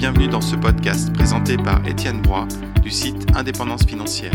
bienvenue 0.00 0.28
dans 0.28 0.40
ce 0.40 0.56
podcast 0.56 1.12
présenté 1.12 1.58
par 1.58 1.86
Étienne 1.86 2.22
Broy 2.22 2.48
du 2.80 2.90
site 2.90 3.26
Indépendance 3.36 3.84
financière. 3.84 4.32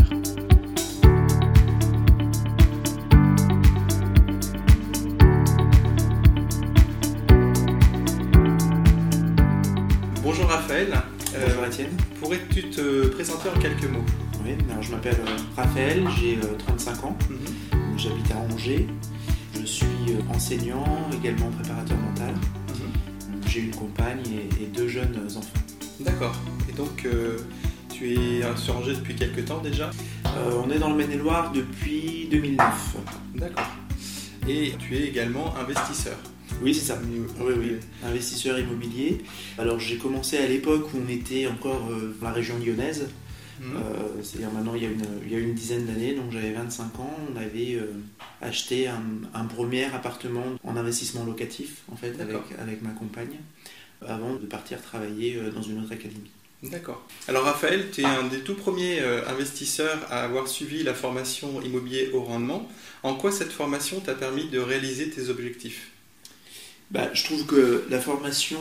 Bonjour 10.22 10.46
Raphaël. 10.46 10.92
Euh, 11.34 11.46
Bonjour 11.48 11.66
Étienne. 11.66 11.90
Pourrais-tu 12.20 12.70
te 12.70 13.08
présenter 13.08 13.48
en 13.48 13.58
quelques 13.58 13.90
mots? 13.90 14.04
Oui, 14.44 14.52
alors 14.70 14.84
je 14.84 14.92
m'appelle 14.92 15.16
euh, 15.26 15.36
Raphaël, 15.56 16.04
j'ai 16.16 16.38
35 16.58 16.92
euh, 16.92 17.06
ans, 17.08 17.18
mhm. 17.28 17.98
j'habite 17.98 18.30
à 18.30 18.36
Angers, 18.54 18.86
je 19.52 19.66
suis 19.66 19.88
enseignant, 20.32 20.84
également 21.12 21.50
préparateur 21.50 21.96
mental. 21.98 22.34
J'ai 23.56 23.62
une 23.62 23.74
compagne 23.74 24.20
et, 24.60 24.66
deux 24.66 24.86
jeunes 24.86 25.18
enfants. 25.34 25.60
D'accord. 26.00 26.36
Et 26.68 26.72
donc 26.72 27.08
tu 27.90 28.12
es 28.12 28.42
sur 28.56 28.76
Angers 28.76 28.96
depuis 28.96 29.14
quelques 29.14 29.46
temps 29.46 29.62
déjà? 29.62 29.90
On 30.62 30.70
est 30.70 30.78
dans 30.78 30.90
le 30.90 30.96
Maine-et-Loire 30.96 31.52
depuis 31.52 32.28
2009. 32.30 32.96
D'accord. 33.34 33.64
Et 34.46 34.74
tu 34.78 34.96
es 34.96 35.04
également 35.04 35.56
investisseur 35.56 36.18
oui, 36.62 36.74
c'est 36.74 36.86
ça. 36.86 36.98
Oui, 37.40 37.52
oui. 37.58 37.76
Investisseur 38.02 38.58
immobilier. 38.58 39.18
Alors, 39.58 39.78
j'ai 39.78 39.98
commencé 39.98 40.38
à 40.38 40.46
l'époque 40.46 40.88
où 40.94 40.98
on 41.04 41.08
était 41.10 41.46
encore 41.46 41.88
euh, 41.90 42.16
dans 42.18 42.28
la 42.28 42.32
région 42.32 42.54
lyonnaise. 42.64 43.08
Mhm. 43.60 43.76
Euh, 43.76 44.22
c'est-à-dire 44.22 44.50
maintenant, 44.50 44.74
il 44.74 44.82
y 44.82 44.86
a 44.86 44.90
une, 44.90 45.04
il 45.24 45.32
y 45.32 45.36
a 45.36 45.38
une 45.38 45.54
dizaine 45.54 45.86
d'années, 45.86 46.14
donc 46.14 46.32
j'avais 46.32 46.52
25 46.52 47.00
ans, 47.00 47.16
on 47.32 47.36
avait 47.36 47.74
euh, 47.74 47.92
acheté 48.40 48.88
un, 48.88 49.44
premier 49.44 49.84
appartement 49.84 50.44
en 50.64 50.76
investissement 50.76 51.24
locatif, 51.24 51.82
en 51.90 51.96
fait, 51.96 52.20
avec, 52.20 52.36
avec 52.58 52.82
ma 52.82 52.90
compagne, 52.90 53.38
avant 54.06 54.34
de 54.34 54.46
partir 54.46 54.82
travailler 54.82 55.38
dans 55.54 55.62
une 55.62 55.80
autre 55.80 55.92
académie. 55.92 56.30
D'accord. 56.62 57.06
Alors 57.28 57.44
Raphaël, 57.44 57.90
tu 57.92 58.00
es 58.00 58.04
un 58.04 58.24
des 58.24 58.40
tout 58.40 58.54
premiers 58.54 59.00
investisseurs 59.28 59.98
à 60.10 60.24
avoir 60.24 60.48
suivi 60.48 60.82
la 60.82 60.94
formation 60.94 61.62
immobilier 61.62 62.10
au 62.12 62.22
rendement. 62.22 62.68
En 63.02 63.14
quoi 63.14 63.30
cette 63.30 63.52
formation 63.52 64.00
t'a 64.00 64.14
permis 64.14 64.48
de 64.48 64.58
réaliser 64.58 65.10
tes 65.10 65.28
objectifs? 65.28 65.90
Bah, 66.90 67.10
je 67.12 67.24
trouve 67.24 67.46
que 67.46 67.84
la 67.90 68.00
formation 68.00 68.60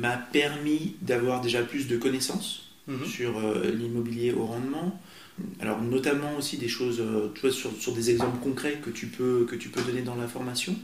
m'a 0.00 0.16
permis 0.16 0.96
d'avoir 1.02 1.40
déjà 1.40 1.62
plus 1.62 1.86
de 1.86 1.96
connaissances 1.96 2.63
mhm. 2.86 3.04
sur 3.04 3.38
euh, 3.38 3.70
l'immobilier 3.70 4.32
au 4.32 4.44
rendement. 4.44 5.00
Alors 5.60 5.82
notamment 5.82 6.36
aussi 6.36 6.56
des 6.58 6.68
choses, 6.68 7.00
euh, 7.00 7.28
tu 7.34 7.40
vois, 7.42 7.50
sur, 7.50 7.72
sur, 7.78 7.92
des 7.92 8.10
exemples 8.10 8.38
concrets 8.42 8.80
que 8.82 8.90
tu 8.90 9.06
peux, 9.06 9.46
que 9.48 9.56
tu 9.56 9.68
peux 9.68 9.82
donner 9.82 10.02
dans 10.02 10.14
la 10.14 10.28
formation. 10.28 10.76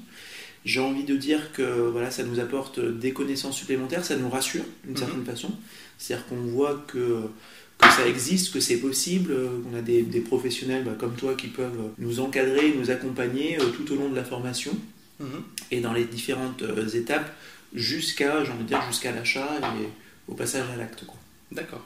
J'ai 0.64 0.80
envie 0.80 1.04
de 1.04 1.16
dire 1.16 1.52
que 1.52 1.62
voilà, 1.62 2.10
ça 2.10 2.22
nous 2.24 2.40
apporte 2.40 2.80
des 2.80 3.12
connaissances 3.12 3.56
supplémentaires, 3.56 4.04
ça 4.04 4.16
nous 4.16 4.28
rassure 4.28 4.64
d'une 4.84 4.92
mhm. 4.92 4.98
certaine 4.98 5.24
façon. 5.24 5.50
C'est-à-dire 5.98 6.26
qu'on 6.26 6.42
voit 6.42 6.84
que, 6.86 7.22
que 7.78 7.88
ça 7.88 8.06
existe, 8.06 8.52
que 8.52 8.60
c'est 8.60 8.78
possible, 8.78 9.34
qu'on 9.62 9.76
a 9.76 9.82
des, 9.82 10.02
des 10.02 10.20
professionnels 10.20 10.84
bah, 10.84 10.96
comme 10.98 11.14
toi 11.14 11.34
qui 11.34 11.48
peuvent 11.48 11.90
nous 11.98 12.20
encadrer, 12.20 12.74
nous 12.76 12.90
accompagner 12.90 13.58
euh, 13.58 13.66
tout 13.70 13.90
au 13.92 13.96
long 13.96 14.10
de 14.10 14.16
la 14.16 14.24
formation 14.24 14.72
et 15.70 15.80
dans 15.80 15.92
les 15.92 16.04
différentes 16.04 16.62
euh, 16.62 16.88
étapes 16.88 17.30
jusqu'à, 17.74 18.44
j'ai 18.44 18.52
envie 18.52 18.64
de 18.64 18.68
dire, 18.68 18.82
jusqu'à 18.88 19.12
l'achat 19.12 19.48
et 19.80 19.88
au 20.28 20.34
passage 20.34 20.64
à 20.72 20.76
l'acte. 20.76 21.04
D'accord. 21.52 21.84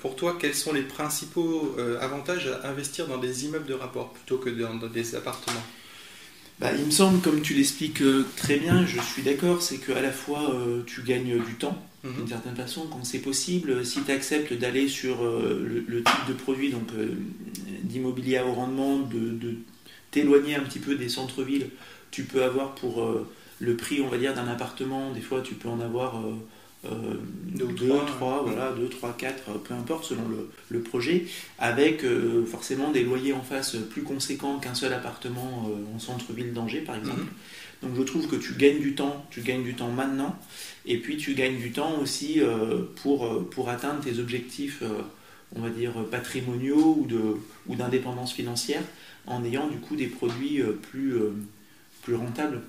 Pour 0.00 0.16
toi, 0.16 0.36
quels 0.40 0.54
sont 0.54 0.72
les 0.72 0.82
principaux 0.82 1.74
euh, 1.78 2.00
avantages 2.00 2.46
à 2.46 2.68
investir 2.68 3.06
dans 3.06 3.18
des 3.18 3.44
immeubles 3.44 3.66
de 3.66 3.74
rapport 3.74 4.12
plutôt 4.12 4.38
que 4.38 4.48
dans, 4.50 4.74
des 4.86 5.14
appartements? 5.14 5.62
Bah, 6.58 6.70
il 6.78 6.86
me 6.86 6.90
semble, 6.90 7.20
comme 7.20 7.40
tu 7.40 7.54
l'expliques 7.54 8.02
euh, 8.02 8.26
très 8.36 8.56
bien, 8.56 8.86
je 8.86 9.00
suis 9.00 9.22
d'accord, 9.22 9.62
c'est 9.62 9.78
qu'à 9.78 10.00
la 10.00 10.12
fois 10.12 10.54
tu 10.86 11.02
gagnes 11.02 11.42
du 11.42 11.54
temps, 11.54 11.82
mhm. 12.04 12.16
d'une 12.16 12.28
certaine 12.28 12.56
façon, 12.56 12.86
quand 12.86 13.04
c'est 13.04 13.18
possible. 13.18 13.84
Si 13.84 14.02
tu 14.02 14.12
acceptes 14.12 14.52
d'aller 14.52 14.88
sur 14.88 15.22
le, 15.24 16.02
type 16.02 16.28
de 16.28 16.34
produit, 16.34 16.70
donc 16.70 16.88
d'immobilier 17.82 18.38
à 18.38 18.46
haut 18.46 18.52
rendement, 18.52 18.98
de, 18.98 19.18
de 19.18 19.54
t'éloigner 20.10 20.54
un 20.54 20.62
petit 20.62 20.78
peu 20.78 20.94
des 20.94 21.08
centres-villes 21.08 21.70
tu 22.10 22.24
peux 22.24 22.42
avoir 22.42 22.74
pour 22.74 23.02
euh, 23.02 23.28
le 23.58 23.76
prix, 23.76 24.00
on 24.00 24.08
va 24.08 24.18
dire, 24.18 24.34
d'un 24.34 24.48
appartement, 24.48 25.12
des 25.12 25.20
fois 25.20 25.40
tu 25.42 25.54
peux 25.54 25.68
en 25.68 25.80
avoir 25.80 26.16
euh, 26.86 26.88
euh, 26.88 27.64
deux, 27.66 27.88
trois, 28.06 28.42
voilà, 28.46 28.72
deux, 28.72 28.88
trois, 28.88 29.14
quatre, 29.16 29.58
peu 29.58 29.74
importe 29.74 30.04
selon 30.04 30.22
le, 30.70 30.80
projet, 30.80 31.26
avec 31.58 32.04
forcément 32.46 32.90
des 32.90 33.02
loyers 33.02 33.32
en 33.32 33.42
face 33.42 33.76
plus 33.90 34.02
conséquents 34.02 34.58
qu'un 34.58 34.74
seul 34.74 34.92
appartement 34.92 35.70
en 35.94 35.98
centre-ville 35.98 36.52
d'Angers 36.52 36.80
par 36.80 36.96
exemple. 36.96 37.20
Mhm. 37.20 37.28
Donc 37.82 37.98
je 37.98 38.02
trouve 38.02 38.28
que 38.28 38.36
tu 38.36 38.54
gagnes 38.54 38.80
du 38.80 38.94
temps, 38.94 39.26
tu 39.30 39.40
gagnes 39.40 39.62
du 39.62 39.74
temps 39.74 39.90
maintenant, 39.90 40.38
et 40.86 40.98
puis 40.98 41.16
tu 41.16 41.34
gagnes 41.34 41.58
du 41.58 41.72
temps 41.72 41.98
aussi 42.00 42.40
pour, 43.02 43.48
pour 43.50 43.68
atteindre 43.68 44.00
tes 44.00 44.18
objectifs, 44.18 44.82
on 45.54 45.60
va 45.60 45.70
dire, 45.70 45.92
patrimoniaux 46.10 46.98
ou, 47.00 47.06
de, 47.06 47.36
ou 47.66 47.76
d'indépendance 47.76 48.32
financière, 48.32 48.82
en 49.26 49.44
ayant 49.44 49.68
du 49.68 49.78
coup 49.78 49.96
des 49.96 50.06
produits 50.06 50.62
plus 50.90 51.14
plus 52.02 52.14
rentable. 52.14 52.60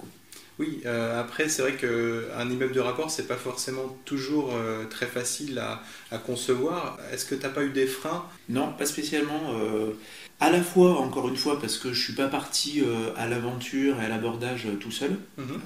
Oui, 0.62 0.80
euh, 0.86 1.20
après, 1.20 1.50
c'est 1.50 1.64
vrai 1.64 1.74
qu'un 1.74 2.48
immeuble 2.48 2.72
de 2.72 2.80
rapport, 2.80 3.10
c'est 3.10 3.28
pas 3.28 3.36
forcément 3.36 3.98
toujours 4.06 4.54
euh, 4.54 4.86
très 4.86 5.08
facile 5.08 5.58
à, 5.58 5.82
concevoir. 6.20 7.00
Est-ce 7.12 7.26
que 7.26 7.34
tu 7.34 7.42
n'as 7.42 7.50
pas 7.50 7.64
eu 7.64 7.72
des 7.72 7.88
freins? 7.88 8.26
Non, 8.48 8.72
pas 8.72 8.86
spécialement. 8.86 9.56
Euh, 9.56 9.94
à 10.40 10.52
la 10.52 10.62
fois, 10.62 11.00
encore 11.00 11.30
une 11.30 11.36
fois, 11.36 11.60
parce 11.60 11.80
que 11.80 11.94
je 11.94 12.04
suis 12.04 12.14
pas 12.14 12.28
parti 12.28 12.84
à 13.18 13.28
l'aventure 13.28 14.00
et 14.00 14.06
à 14.06 14.10
l'abordage 14.10 14.68
tout 14.80 14.92
seul. 14.92 15.18
Mhm. 15.38 15.60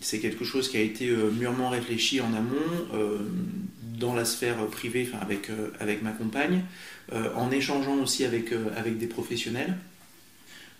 c'est 0.00 0.18
quelque 0.18 0.44
chose 0.44 0.70
qui 0.70 0.78
a 0.78 0.80
été 0.80 1.10
mûrement 1.38 1.68
réfléchi 1.68 2.20
en 2.22 2.32
amont, 2.32 2.86
dans 3.82 4.14
la 4.14 4.24
sphère 4.24 4.66
privée, 4.66 5.08
avec, 5.20 5.50
avec 5.78 6.02
ma 6.02 6.12
compagne, 6.12 6.62
en 7.12 7.50
échangeant 7.50 7.96
aussi 8.02 8.24
avec, 8.24 8.52
avec 8.76 8.98
des 8.98 9.06
professionnels. 9.06 9.76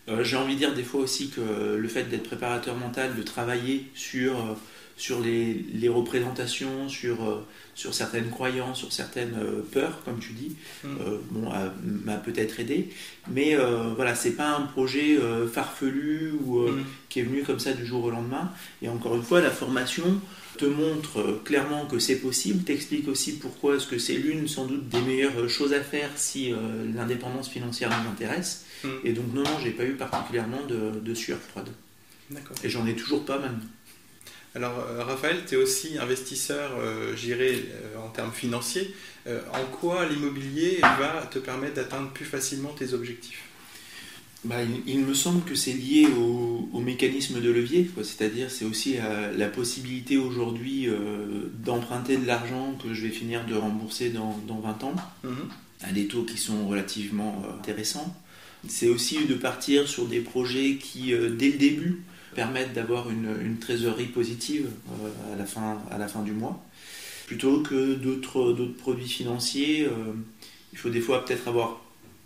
Euh, 0.08 0.24
j'ai 0.24 0.36
envie 0.36 0.54
de 0.54 0.58
dire 0.58 0.74
des 0.74 0.82
fois 0.82 1.00
aussi 1.00 1.30
que 1.30 1.40
le 1.76 1.88
fait 1.88 2.04
d'être 2.04 2.24
préparateur 2.24 2.76
mental, 2.76 3.14
de 3.14 3.22
travailler 3.22 3.90
sur, 3.94 4.38
euh, 4.40 4.54
sur 4.97 5.20
les, 5.20 5.64
les, 5.75 5.88
représentations, 5.88 6.88
sur, 6.88 7.22
euh, 7.28 7.47
sur 7.75 7.94
certaines 7.94 8.30
croyances, 8.30 8.78
sur 8.78 8.92
certaines 8.92 9.36
peurs, 9.72 10.03
comme 10.04 10.19
tu 10.19 10.32
dis, 10.32 10.56
mm. 10.84 10.88
bon, 11.30 11.50
m'a 12.04 12.16
peut-être 12.16 12.60
aidé. 12.60 12.91
Mais 13.30 13.56
voilà, 13.97 14.14
c'est 14.14 14.32
pas 14.32 14.56
un 14.56 14.62
projet 14.62 15.19
farfelu 15.53 16.32
ou 16.44 16.69
mm. 16.69 16.84
qui 17.08 17.20
est 17.20 17.22
venu 17.22 17.42
comme 17.42 17.58
ça 17.58 17.72
du 17.72 17.86
jour 17.86 18.04
au 18.04 18.10
lendemain. 18.10 18.50
Et 18.82 18.88
encore 18.88 19.14
une 19.14 19.22
fois, 19.22 19.41
la 19.41 19.50
formation 19.50 20.20
te 20.58 20.66
montre 20.66 21.41
clairement 21.44 21.86
que 21.86 21.98
c'est 21.98 22.16
possible, 22.16 22.62
t'explique 22.62 23.09
aussi 23.09 23.38
pourquoi 23.38 23.76
est-ce 23.76 23.86
que 23.86 23.98
c'est 23.98 24.16
l'une 24.16 24.47
sans 24.48 24.66
doute 24.66 24.88
des 24.88 25.00
meilleures 25.00 25.48
choses 25.48 25.72
à 25.72 25.80
faire 25.80 26.10
si 26.16 26.53
l'indépendance 26.94 27.48
financière 27.48 27.91
nous 27.91 28.10
intéresse. 28.10 28.66
Mm. 28.84 28.88
Et 29.04 29.12
donc, 29.12 29.32
non, 29.32 29.42
non, 29.42 29.59
j'ai 29.62 29.70
pas 29.70 29.84
eu 29.84 29.94
particulièrement 29.94 30.64
de, 30.69 31.00
de 31.00 31.14
sueur 31.14 31.38
froide. 31.38 31.69
Et 32.64 32.69
j'en 32.69 32.86
ai 32.86 32.94
toujours 32.94 33.24
pas 33.24 33.38
même. 33.38 33.60
Alors, 34.54 34.78
euh, 34.78 35.02
Raphaël, 35.02 35.44
tu 35.46 35.54
es 35.54 35.56
aussi 35.56 35.98
investisseur, 35.98 36.72
euh, 36.78 37.16
j'irai 37.16 37.52
euh, 37.54 38.04
en 38.04 38.08
termes 38.10 38.32
financiers. 38.32 38.94
en 39.26 39.64
quoi 39.70 40.04
l'immobilier 40.06 40.78
va 40.80 41.28
te 41.30 41.38
permettre 41.38 41.74
d'atteindre 41.74 42.10
plus 42.10 42.24
facilement 42.24 42.70
tes 42.70 42.92
objectifs? 42.92 43.44
Bah, 44.44 44.56
il, 44.86 44.98
me 44.98 45.14
semble 45.14 45.44
que 45.44 45.54
c'est 45.54 45.72
lié 45.72 46.08
au, 46.18 46.80
mécanisme 46.80 47.41
de 47.41 47.48
levier, 47.48 47.88
c'est-à-dire 48.02 48.50
c'est 48.50 48.64
aussi 48.64 48.96
la 49.36 49.48
possibilité 49.48 50.16
aujourd'hui 50.16 50.88
d'emprunter 51.64 52.16
de 52.16 52.26
l'argent 52.26 52.76
que 52.82 52.92
je 52.92 53.02
vais 53.06 53.12
finir 53.12 53.46
de 53.46 53.54
rembourser 53.54 54.10
dans, 54.10 54.36
dans 54.48 54.58
20 54.58 54.82
ans, 54.82 54.94
mm-hmm. 55.24 55.88
à 55.88 55.92
des 55.92 56.08
taux 56.08 56.24
qui 56.24 56.38
sont 56.38 56.66
relativement 56.66 57.44
intéressants. 57.56 58.12
C'est 58.68 58.88
aussi 58.88 59.24
de 59.26 59.34
partir 59.34 59.88
sur 59.88 60.06
des 60.06 60.20
projets 60.20 60.76
qui, 60.76 61.12
euh, 61.12 61.30
dès 61.30 61.50
le 61.50 61.59
début, 61.59 62.03
permettent 62.34 62.72
d'avoir 62.72 63.10
une, 63.10 63.59
trésorerie 63.60 64.06
positive 64.06 64.68
euh, 65.03 65.34
à, 65.34 65.36
la 65.36 65.47
fin, 65.47 65.78
à 65.91 65.98
la 65.98 66.09
fin 66.09 66.22
du 66.22 66.32
mois. 66.32 66.64
Plutôt 67.26 67.60
que 67.60 67.94
d'autres 67.94 68.64
produits 68.78 69.09
financiers, 69.09 69.86
euh, 69.86 70.12
il 70.72 70.78
faut 70.78 70.91
des 70.91 71.00
fois 71.00 71.24
peut-être 71.24 71.48
avoir, 71.48 71.82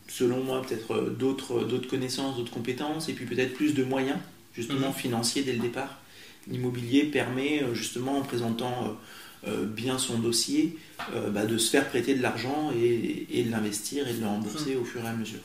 selon 0.09 0.43
moi, 0.43 0.63
peut-être 0.63 1.11
d'autres 1.19 1.89
connaissances, 1.89 2.37
d'autres 2.37 2.53
compétences, 2.53 3.09
et 3.09 3.13
puis 3.13 3.25
peut-être 3.25 3.55
plus 3.55 3.75
de 3.75 3.83
moyens, 3.83 4.19
justement, 4.55 4.89
mhm. 4.89 4.95
financiers 4.95 5.43
dès 5.43 5.53
le 5.53 5.61
départ. 5.61 6.01
L'immobilier 6.49 7.05
permet, 7.05 7.65
justement, 7.73 8.19
en 8.19 8.23
présentant 8.23 8.97
bien 9.45 9.99
son 9.99 10.19
dossier, 10.19 10.77
bah, 11.33 11.45
de 11.45 11.59
se 11.59 11.71
faire 11.71 11.89
prêter 11.89 12.15
de 12.15 12.23
l'argent 12.23 12.71
et, 12.81 13.27
et 13.31 13.43
de 13.43 13.51
l'investir 13.51 14.07
et 14.07 14.13
de 14.13 14.21
le 14.21 14.27
rembourser 14.27 14.75
mhm. 14.75 14.83
au 14.83 14.85
fur 14.85 15.05
et 15.05 15.09
à 15.09 15.13
mesure. 15.13 15.41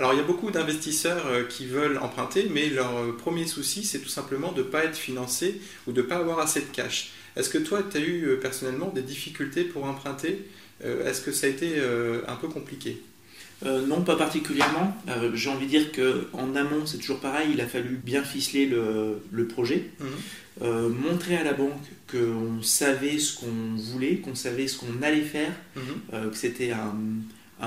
Alors 0.00 0.14
il 0.14 0.16
y 0.16 0.20
a 0.20 0.24
beaucoup 0.24 0.50
d'investisseurs 0.50 1.26
euh, 1.26 1.44
qui 1.44 1.66
veulent 1.66 1.98
emprunter, 1.98 2.48
mais 2.50 2.70
leur 2.70 2.96
euh, 2.96 3.12
premier 3.12 3.46
souci, 3.46 3.84
c'est 3.84 3.98
tout 3.98 4.08
simplement 4.08 4.50
de 4.50 4.62
ne 4.62 4.66
pas 4.66 4.84
être 4.84 4.96
financé 4.96 5.60
ou 5.86 5.92
de 5.92 6.00
ne 6.00 6.06
pas 6.06 6.16
avoir 6.16 6.38
assez 6.38 6.62
de 6.62 6.68
cash. 6.72 7.10
Est-ce 7.36 7.50
que 7.50 7.58
toi, 7.58 7.82
tu 7.82 7.98
as 7.98 8.00
eu 8.00 8.24
euh, 8.24 8.36
personnellement 8.40 8.88
des 8.88 9.02
difficultés 9.02 9.62
pour 9.62 9.84
emprunter? 9.84 10.46
Est-ce 10.82 11.20
que 11.20 11.32
ça 11.32 11.46
a 11.46 11.50
été 11.50 11.78
un 12.26 12.36
peu 12.36 12.48
compliqué? 12.48 13.02
Euh, 13.64 13.86
non, 13.86 14.00
pas 14.02 14.16
particulièrement. 14.16 14.96
Euh, 15.08 15.30
j'ai 15.34 15.50
envie 15.50 15.66
de 15.66 15.70
dire 15.70 15.92
qu'en 15.92 16.54
amont, 16.56 16.86
c'est 16.86 16.98
toujours 16.98 17.20
pareil, 17.20 17.50
il 17.52 17.60
a 17.60 17.66
fallu 17.66 18.00
bien 18.02 18.22
ficeler 18.22 18.66
le, 18.66 19.46
projet, 19.46 19.90
euh, 20.62 20.88
montrer 20.88 21.36
à 21.36 21.44
la 21.44 21.52
banque 21.52 21.82
qu'on 22.10 22.62
savait 22.62 23.18
ce 23.18 23.38
qu'on 23.38 23.76
voulait, 23.76 24.16
qu'on 24.16 24.34
savait 24.34 24.66
ce 24.66 24.78
qu'on 24.78 25.02
allait 25.02 25.20
faire, 25.20 25.52
mhm. 25.76 26.30
que 26.30 26.36
c'était 26.36 26.72
un, 26.72 26.94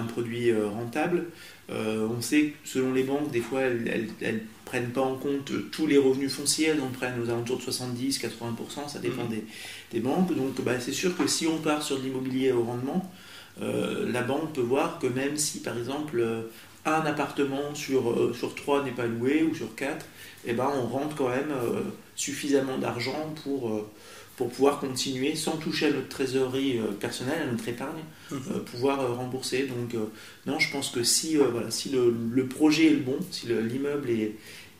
produit 0.02 0.52
rentable. 0.54 1.26
on 1.70 2.22
sait 2.22 2.48
que 2.48 2.70
selon 2.70 2.94
les 2.94 3.04
banques, 3.04 3.32
des 3.32 3.42
fois, 3.42 3.62
elles 3.62 4.08
ne 4.22 4.40
prennent 4.66 4.90
pas 4.90 5.02
en 5.02 5.16
compte 5.16 5.52
tous 5.72 5.86
les 5.86 5.98
revenus 5.98 6.34
fonciers, 6.34 6.70
elles 6.70 6.82
en 6.82 6.90
prennent 6.90 7.22
aux 7.22 7.30
alentours 7.30 7.60
de 7.60 7.64
70-80%, 7.64 8.90
ça 8.90 9.00
dépend 9.00 9.24
mhm. 9.26 9.42
des, 9.92 10.00
banques. 10.00 10.36
Donc 10.36 10.60
bah, 10.62 10.80
c'est 10.80 10.94
sûr 10.94 11.16
que 11.16 11.28
si 11.28 11.46
on 11.46 11.60
part 11.60 11.84
sur 11.84 12.00
de 12.00 12.04
l'immobilier 12.04 12.52
au 12.52 12.64
rendement, 12.64 13.12
euh, 13.62 14.12
la 14.12 14.24
banque 14.24 14.54
peut 14.54 14.62
voir 14.62 15.00
que 15.00 15.08
même 15.08 15.38
si 15.38 15.60
par 15.60 15.78
exemple 15.78 16.20
euh, 16.20 16.42
un 16.86 17.02
appartement 17.02 17.76
sur, 17.76 18.10
euh, 18.10 18.34
sur 18.34 18.56
trois 18.56 18.84
n'est 18.84 18.92
pas 18.92 19.06
loué 19.06 19.44
ou 19.44 19.54
sur 19.54 19.76
quatre, 19.76 20.06
eh 20.46 20.54
ben, 20.54 20.70
on 20.76 20.88
rentre 20.88 21.16
quand 21.16 21.30
même 21.30 21.54
suffisamment 22.16 22.78
d'argent 22.78 23.34
pour, 23.44 23.88
pour 24.36 24.50
pouvoir 24.50 24.80
continuer 24.80 25.36
sans 25.36 25.58
toucher 25.58 25.88
à 25.88 25.92
notre 25.92 26.10
trésorerie 26.10 26.80
personnelle, 27.00 27.44
à 27.44 27.52
notre 27.52 27.68
épargne, 27.68 28.02
mhm. 28.32 28.64
pouvoir 28.66 29.16
rembourser. 29.16 29.68
Donc 29.68 29.96
non, 30.48 30.60
je 30.60 30.72
pense 30.72 30.90
que 30.90 31.04
si, 31.04 31.36
voilà, 31.36 31.70
si 31.70 31.90
le, 31.90 32.48
projet 32.48 32.88
est 32.88 32.92
le 32.92 32.98
bon, 32.98 33.18
si 33.30 33.48
l'immeuble 33.48 34.10
est, 34.10 34.34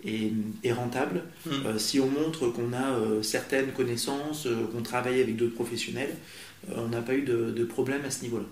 est, 0.06 0.74
rentable, 0.74 1.22
mhm. 1.46 1.78
si 1.78 2.00
on 2.00 2.08
montre 2.08 2.48
qu'on 2.48 2.74
a 2.74 3.22
certaines 3.22 3.72
connaissances, 3.74 4.48
qu'on 4.74 4.82
travaille 4.82 5.22
avec 5.22 5.36
d'autres 5.36 5.56
professionnels, 5.56 6.16
on 6.76 6.88
n'a 6.88 7.02
pas 7.02 7.14
eu 7.14 7.22
de, 7.22 7.52
de 7.52 7.64
problème 7.64 8.02
à 8.06 8.12
ce 8.12 8.24
niveau-là 8.24 8.46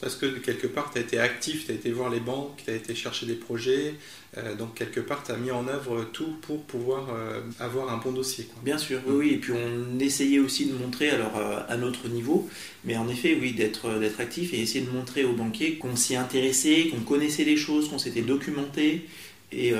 parce 0.00 0.16
que 0.16 0.26
quelque 0.26 0.66
part, 0.66 0.90
tu 0.92 0.98
as 0.98 1.02
été 1.02 1.18
actif, 1.18 1.66
tu 1.66 1.72
as 1.72 1.74
été 1.74 1.90
voir 1.90 2.10
les 2.10 2.20
banques, 2.20 2.62
tu 2.64 2.70
as 2.70 2.74
été 2.74 2.94
chercher 2.94 3.26
des 3.26 3.34
projets, 3.34 3.94
euh, 4.36 4.54
donc 4.54 4.74
quelque 4.74 5.00
part, 5.00 5.22
tu 5.24 5.32
as 5.32 5.36
mis 5.36 5.50
en 5.50 5.66
œuvre 5.68 6.04
tout 6.12 6.36
pour 6.42 6.62
pouvoir 6.64 7.08
euh, 7.14 7.40
avoir 7.58 7.92
un 7.92 7.96
bon 7.96 8.12
dossier. 8.12 8.46
Bien 8.62 8.76
sûr, 8.76 9.00
oui, 9.06 9.14
oui, 9.16 9.30
et 9.34 9.36
puis 9.38 9.52
on 9.52 9.98
essayait 9.98 10.38
aussi 10.38 10.66
de 10.66 10.74
montrer, 10.74 11.10
alors 11.10 11.36
euh, 11.36 11.60
à 11.68 11.76
notre 11.76 12.08
niveau, 12.08 12.48
mais 12.84 12.96
en 12.96 13.08
effet, 13.08 13.38
oui, 13.40 13.52
d'être 13.52 13.88
actif 14.18 14.52
et 14.52 14.60
essayer 14.60 14.84
de 14.84 14.90
montrer 14.90 15.24
aux 15.24 15.32
banquiers 15.32 15.76
qu'on 15.76 15.96
s'y 15.96 16.14
intéressait, 16.16 16.88
qu'on 16.90 17.00
connaissait 17.00 17.44
les 17.44 17.56
choses, 17.56 17.88
qu'on 17.88 17.98
s'était 17.98 18.22
documenté. 18.22 19.06
Et 19.52 19.72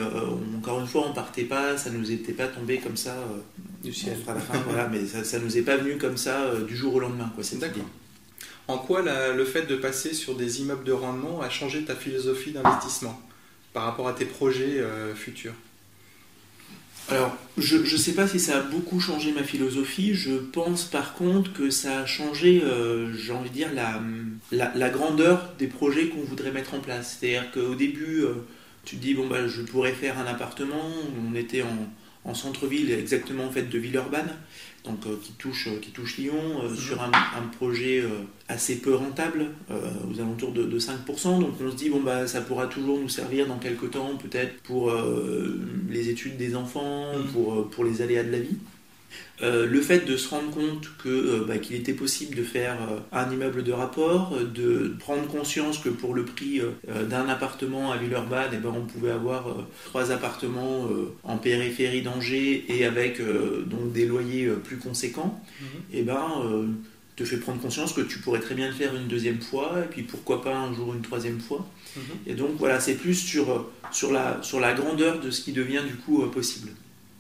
encore 0.56 0.80
une 0.80 0.86
fois, 0.86 1.06
on 1.08 1.12
partait 1.12 1.42
pas, 1.42 1.76
ça 1.76 1.90
nous 1.90 2.12
était 2.12 2.32
pas 2.32 2.46
tombé 2.46 2.78
comme 2.78 2.96
ça 2.96 3.16
du 3.82 3.92
ciel. 3.92 4.16
À 4.26 4.34
la 4.34 4.40
fin, 4.40 4.60
voilà, 4.60 4.88
mais 4.88 5.04
ça, 5.04 5.24
ça 5.24 5.40
nous 5.40 5.58
est 5.58 5.62
pas 5.62 5.76
venu 5.76 5.98
comme 5.98 6.16
ça 6.16 6.54
du 6.66 6.76
jour 6.76 6.94
au 6.94 7.00
lendemain, 7.00 7.30
quoi. 7.34 7.42
D'accord. 7.58 7.84
En 8.68 8.78
quoi 8.78 9.02
le 9.02 9.44
fait 9.44 9.66
de 9.66 9.76
passer 9.76 10.12
sur 10.12 10.34
des 10.34 10.60
immeubles 10.60 10.84
de 10.84 10.92
rendement 10.92 11.40
a 11.40 11.48
changé 11.48 11.84
ta 11.84 11.94
philosophie 11.94 12.50
d'investissement 12.50 13.20
par 13.72 13.84
rapport 13.84 14.08
à 14.08 14.12
tes 14.12 14.24
projets 14.24 14.80
euh, 14.80 15.14
futurs? 15.14 15.54
Alors, 17.08 17.36
je 17.56 17.76
ne 17.76 17.84
sais 17.84 18.14
pas 18.14 18.26
si 18.26 18.40
ça 18.40 18.58
a 18.58 18.60
beaucoup 18.62 18.98
changé 18.98 19.30
ma 19.30 19.44
philosophie. 19.44 20.14
Je 20.14 20.32
pense 20.32 20.84
par 20.84 21.14
contre 21.14 21.52
que 21.52 21.70
ça 21.70 22.00
a 22.00 22.06
changé, 22.06 22.62
euh, 22.64 23.14
j'ai 23.14 23.32
envie 23.32 23.50
de 23.50 23.54
dire, 23.54 23.70
la, 23.72 24.72
la, 24.74 24.90
grandeur 24.90 25.52
des 25.56 25.68
projets 25.68 26.08
qu'on 26.08 26.22
voudrait 26.22 26.50
mettre 26.50 26.74
en 26.74 26.80
place. 26.80 27.18
C'est-à-dire 27.20 27.52
qu'au 27.52 27.76
début, 27.76 28.24
euh, 28.24 28.34
tu 28.84 28.96
te 28.96 29.02
dis, 29.02 29.14
bon, 29.14 29.28
bah, 29.28 29.46
je 29.46 29.62
pourrais 29.62 29.92
faire 29.92 30.18
un 30.18 30.26
appartement. 30.26 30.90
On 31.30 31.36
était 31.36 31.62
en, 31.62 31.88
en 32.26 32.34
centre-ville, 32.34 32.90
exactement 32.90 33.44
en 33.44 33.50
fait 33.50 33.70
de 33.70 33.78
Villeurbanne 33.78 34.30
donc 34.86 35.04
euh, 35.06 35.16
qui, 35.20 35.32
touche, 35.32 35.68
euh, 35.68 35.78
qui 35.80 35.90
touche 35.90 36.16
Lyon, 36.16 36.34
euh, 36.62 36.68
mhm. 36.68 36.76
sur 36.76 37.02
un, 37.02 37.10
projet 37.58 38.04
assez 38.48 38.76
peu 38.80 38.94
rentable, 38.94 39.46
aux 39.70 40.20
alentours 40.20 40.52
de, 40.52 40.78
5%. 40.78 41.40
Donc 41.40 41.54
on 41.64 41.70
se 41.70 41.76
dit, 41.76 41.88
bon, 41.88 42.00
bah, 42.00 42.26
ça 42.26 42.40
pourra 42.40 42.66
toujours 42.66 42.98
nous 42.98 43.08
servir 43.08 43.46
dans 43.46 43.58
quelques 43.58 43.90
temps, 43.92 44.16
peut-être 44.16 44.60
pour 44.62 44.92
les 45.88 46.08
études 46.08 46.36
des 46.36 46.54
enfants, 46.54 47.16
mhm. 47.16 47.24
pour, 47.32 47.70
pour 47.70 47.84
les 47.84 48.02
aléas 48.02 48.24
de 48.24 48.30
la 48.30 48.40
vie. 48.40 48.56
Euh, 49.42 49.66
le 49.66 49.80
fait 49.82 50.06
de 50.06 50.16
se 50.16 50.28
rendre 50.28 50.50
compte 50.50 50.88
que, 51.02 51.08
euh, 51.08 51.44
bah, 51.46 51.58
qu'il 51.58 51.76
était 51.76 51.92
possible 51.92 52.34
de 52.34 52.42
faire 52.42 52.76
euh, 52.90 52.98
un 53.12 53.30
immeuble 53.30 53.62
de 53.64 53.72
rapport, 53.72 54.34
de 54.40 54.94
prendre 54.98 55.26
conscience 55.26 55.78
que 55.78 55.90
pour 55.90 56.14
le 56.14 56.24
prix 56.24 56.62
d'un 57.08 57.28
appartement 57.28 57.92
à 57.92 57.96
Villeurbanne, 57.96 58.50
eh 58.54 58.56
ben, 58.56 58.72
on 58.74 58.86
pouvait 58.86 59.10
avoir 59.10 59.56
trois 59.86 60.10
appartements 60.10 60.88
en 61.24 61.36
périphérie 61.36 62.02
d'Angers 62.02 62.64
et 62.68 62.84
avec 62.84 63.20
donc 63.20 63.92
des 63.92 64.06
loyers 64.06 64.48
plus 64.64 64.76
conséquents, 64.76 65.40
mhm. 65.60 65.66
et 65.92 66.00
eh 66.00 66.02
ben, 66.02 66.76
te 67.16 67.24
fait 67.24 67.38
prendre 67.38 67.60
conscience 67.60 67.92
que 67.92 68.00
tu 68.00 68.18
pourrais 68.18 68.40
très 68.40 68.54
bien 68.54 68.68
le 68.68 68.74
faire 68.74 68.94
une 68.94 69.08
deuxième 69.08 69.40
fois, 69.40 69.74
et 69.84 69.88
puis 69.88 70.02
pourquoi 70.02 70.42
pas 70.42 70.56
un 70.56 70.74
jour 70.74 70.94
une 70.94 71.02
troisième 71.02 71.40
fois. 71.40 71.66
Mhm. 71.96 72.02
Et 72.26 72.34
donc 72.34 72.50
voilà, 72.58 72.80
c'est 72.80 72.94
plus 72.94 73.14
sur, 73.14 73.70
sur, 73.90 74.12
la, 74.12 74.38
sur 74.42 74.60
la 74.60 74.74
grandeur 74.74 75.20
de 75.20 75.30
ce 75.30 75.42
qui 75.42 75.52
devient 75.52 75.82
du 75.86 75.94
coup 75.94 76.22
possible. 76.26 76.70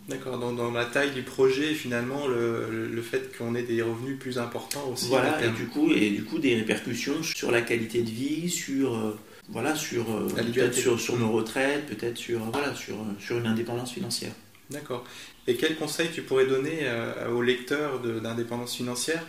D'accord, 0.08 0.38
dans, 0.38 0.52
dans, 0.52 0.70
la 0.70 0.84
taille 0.84 1.10
du 1.10 1.22
projet, 1.22 1.74
finalement, 1.74 2.28
le, 2.28 2.86
le 2.86 3.02
fait 3.02 3.36
qu'on 3.36 3.56
ait 3.56 3.64
des 3.64 3.82
revenus 3.82 4.16
plus 4.18 4.38
importants 4.38 4.88
aussi. 4.92 5.08
Voilà, 5.08 5.44
et 5.44 5.50
du, 5.50 5.66
coup, 5.66 5.90
et 5.90 6.10
du 6.10 6.22
coup, 6.22 6.38
des 6.38 6.54
répercussions 6.54 7.24
sur 7.24 7.50
la 7.50 7.60
qualité 7.60 8.02
de 8.02 8.10
vie, 8.10 8.48
sur, 8.48 8.94
euh, 8.94 9.18
voilà, 9.48 9.74
sur, 9.74 10.08
euh, 10.12 10.28
peut-être 10.28 10.74
sur, 10.74 11.00
sur, 11.00 11.18
nos 11.18 11.32
retraites, 11.32 11.86
peut-être 11.86 12.18
sur, 12.18 12.38
voilà, 12.52 12.72
sur, 12.76 12.94
sur 13.18 13.38
une 13.38 13.46
indépendance 13.46 13.92
financière. 13.92 14.30
D'accord. 14.70 15.04
Et 15.48 15.56
quel 15.56 15.74
conseil 15.74 16.08
tu 16.14 16.22
pourrais 16.22 16.46
donner 16.46 16.80
euh, 16.82 17.30
aux 17.30 17.42
lecteurs 17.42 18.00
d'indépendance 18.00 18.76
financière 18.76 19.24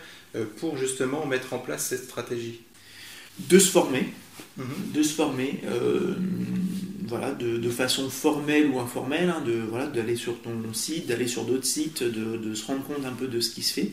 pour 0.58 0.76
justement 0.76 1.26
mettre 1.26 1.54
en 1.54 1.58
place 1.58 1.86
cette 1.86 2.04
stratégie? 2.04 2.60
De 3.38 3.58
se 3.58 3.70
former. 3.70 4.08
Mhm. 4.56 4.92
De 4.94 5.02
se 5.02 5.14
former 5.14 5.60
voilà, 7.08 7.32
de, 7.32 7.70
façon 7.70 8.10
formelle 8.10 8.68
ou 8.68 8.78
informelle, 8.78 9.30
hein, 9.30 9.42
de, 9.44 9.52
voilà, 9.52 9.86
d'aller 9.86 10.16
sur 10.16 10.40
ton 10.42 10.72
site, 10.72 11.06
d'aller 11.06 11.26
sur 11.26 11.44
d'autres 11.44 11.64
sites, 11.64 12.02
de, 12.02 12.54
se 12.54 12.66
rendre 12.66 12.84
compte 12.84 13.04
un 13.04 13.12
peu 13.12 13.26
de 13.26 13.40
ce 13.40 13.50
qui 13.50 13.62
se 13.62 13.72
fait. 13.72 13.92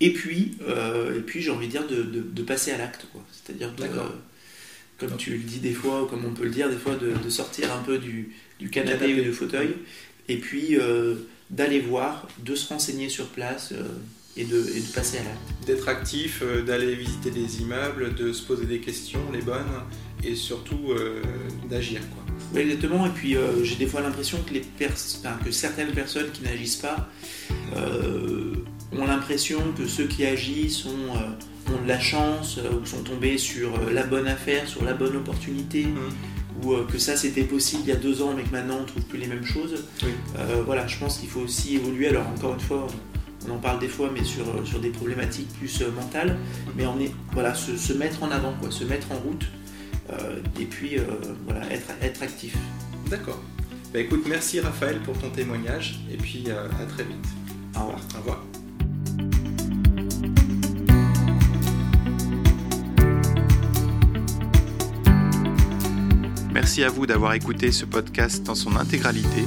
Et 0.00 0.12
puis, 0.12 0.56
euh, 0.68 1.18
et 1.18 1.20
puis 1.20 1.40
j'ai 1.40 1.50
envie 1.50 1.66
de 1.66 1.72
dire 1.72 1.86
de, 1.86 2.42
passer 2.42 2.70
à 2.70 2.78
l'acte. 2.78 3.06
C'est-à-dire, 3.32 3.72
comme 4.98 5.16
tu 5.16 5.32
le 5.32 5.38
dis 5.38 5.58
des 5.58 5.72
fois, 5.72 6.04
ou 6.04 6.06
comme 6.06 6.24
on 6.24 6.32
peut 6.32 6.44
le 6.44 6.50
dire 6.50 6.70
des 6.70 6.76
fois, 6.76 6.94
de, 6.96 7.28
sortir 7.28 7.72
un 7.72 7.82
peu 7.82 7.98
du, 7.98 8.30
canapé, 8.70 9.18
ou 9.18 9.22
du 9.22 9.32
fauteuil, 9.32 9.74
et 10.28 10.36
puis 10.36 10.76
euh, 10.76 11.16
d'aller 11.50 11.80
voir, 11.80 12.28
de 12.44 12.54
se 12.54 12.68
renseigner 12.68 13.08
sur 13.08 13.26
place. 13.28 13.72
Euh, 13.72 13.82
et 14.38 14.44
de, 14.44 14.58
et 14.58 14.80
de, 14.80 14.92
passer 14.92 15.16
à 15.16 15.22
l'acte. 15.22 15.66
D'être 15.66 15.88
actif, 15.88 16.42
d'aller 16.66 16.94
visiter 16.94 17.30
des 17.30 17.62
immeubles, 17.62 18.14
de 18.14 18.34
se 18.34 18.42
poser 18.42 18.66
des 18.66 18.80
questions, 18.80 19.32
les 19.32 19.40
bonnes, 19.40 19.64
et 20.24 20.34
surtout 20.34 20.90
euh, 20.90 21.22
d'agir. 21.68 22.00
Quoi. 22.10 22.60
exactement, 22.60 23.06
et 23.06 23.10
puis 23.10 23.36
euh, 23.36 23.64
j'ai 23.64 23.76
des 23.76 23.86
fois 23.86 24.00
l'impression 24.00 24.38
que, 24.46 24.54
les 24.54 24.62
que 24.62 25.50
certaines 25.50 25.92
personnes 25.92 26.30
qui 26.32 26.42
n'agissent 26.42 26.76
pas 26.76 27.08
euh, 27.76 28.54
ont 28.92 29.06
l'impression 29.06 29.60
que 29.76 29.86
ceux 29.86 30.06
qui 30.06 30.24
agissent 30.24 30.86
ont, 30.86 31.72
ont 31.72 31.82
de 31.82 31.88
la 31.88 32.00
chance 32.00 32.58
ou 32.58 32.86
sont 32.86 33.02
tombés 33.02 33.38
sur 33.38 33.70
la 33.92 34.04
bonne 34.04 34.28
affaire, 34.28 34.68
sur 34.68 34.84
la 34.84 34.94
bonne 34.94 35.16
opportunité. 35.16 35.84
Mmh. 35.84 36.64
ou 36.64 36.74
que 36.90 36.96
ça 36.98 37.16
c'était 37.16 37.44
possible 37.44 37.82
il 37.84 37.88
y 37.90 37.92
a 37.92 37.96
deux 37.96 38.22
ans 38.22 38.32
mais 38.34 38.42
que 38.42 38.50
maintenant 38.50 38.76
on 38.78 38.82
ne 38.82 38.86
trouve 38.86 39.02
plus 39.02 39.18
les 39.18 39.26
mêmes 39.26 39.44
choses. 39.44 39.84
voilà, 40.64 40.86
je 40.86 40.98
pense 40.98 41.18
qu'il 41.18 41.28
faut 41.28 41.40
aussi 41.40 41.76
évoluer. 41.76 42.08
Alors 42.08 42.26
encore 42.28 42.54
une 42.54 42.60
fois, 42.60 42.86
on 43.48 43.54
en 43.54 43.58
parle 43.58 43.78
des 43.78 43.88
fois, 43.88 44.10
mais 44.12 44.24
sur, 44.24 44.44
sur 44.66 44.80
des 44.80 44.90
problématiques 44.90 45.48
plus 45.58 45.82
mentales, 45.94 46.30
mmh. 46.30 46.70
mais 46.76 46.86
on 46.86 46.98
est, 46.98 47.12
voilà, 47.32 47.54
se, 47.54 47.76
se, 47.76 47.92
mettre 47.92 48.22
en 48.22 48.30
avant, 48.30 48.54
quoi, 48.60 48.70
se 48.70 48.84
mettre 48.84 49.12
en 49.12 49.16
route 49.16 49.46
et 50.60 50.64
puis 50.64 50.98
euh, 50.98 51.02
voilà, 51.44 51.70
être, 51.72 51.90
être 52.02 52.22
actif. 52.22 52.56
D'accord. 53.08 53.40
Bah, 53.92 54.00
écoute, 54.00 54.24
merci 54.28 54.60
Raphaël 54.60 55.00
pour 55.00 55.18
ton 55.18 55.30
témoignage 55.30 56.00
et 56.12 56.16
puis 56.16 56.44
euh, 56.48 56.66
à 56.66 56.86
très 56.86 57.04
vite. 57.04 57.26
Au 57.76 57.80
revoir. 57.80 58.00
Au 58.14 58.18
revoir. 58.18 58.44
Merci 66.52 66.84
à 66.84 66.88
vous 66.88 67.06
d'avoir 67.06 67.34
écouté 67.34 67.70
ce 67.70 67.84
podcast 67.84 68.42
dans 68.42 68.54
son 68.54 68.76
intégralité. 68.76 69.44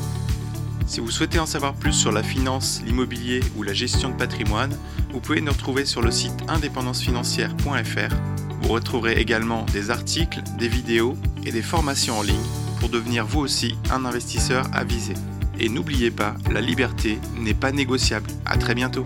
Si 0.85 0.99
vous 0.99 1.11
souhaitez 1.11 1.39
en 1.39 1.45
savoir 1.45 1.75
plus 1.75 1.93
sur 1.93 2.11
la 2.11 2.23
finance, 2.23 2.81
l'immobilier 2.85 3.41
ou 3.55 3.63
la 3.63 3.73
gestion 3.73 4.09
de 4.09 4.15
patrimoine, 4.15 4.75
vous 5.11 5.19
pouvez 5.19 5.41
nous 5.41 5.51
retrouver 5.51 5.85
sur 5.85 6.01
le 6.01 6.11
site 6.11 6.33
indépendancefinancière.fr 6.47 8.48
vous 8.61 8.69
retrouverez 8.69 9.19
également 9.19 9.65
des 9.73 9.89
articles, 9.89 10.41
des 10.57 10.67
vidéos 10.67 11.15
et 11.45 11.51
des 11.51 11.61
formations 11.61 12.19
en 12.19 12.21
ligne 12.21 12.35
pour 12.79 12.89
devenir 12.89 13.25
vous 13.25 13.39
aussi 13.39 13.77
un 13.91 14.05
investisseur 14.05 14.65
avisé. 14.73 15.13
Et 15.59 15.69
n'oubliez 15.69 16.11
pas, 16.11 16.35
la 16.51 16.61
liberté 16.61 17.19
n'est 17.37 17.53
pas 17.53 17.71
négociable. 17.71 18.29
À 18.45 18.57
très 18.57 18.75
bientôt. 18.75 19.05